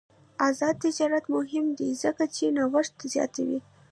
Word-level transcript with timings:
آزاد 0.47 0.75
تجارت 0.85 1.25
مهم 1.35 1.65
دی 1.77 1.89
ځکه 2.03 2.23
چې 2.35 2.45
نوښت 2.55 2.95
زیاتوي. 3.13 3.59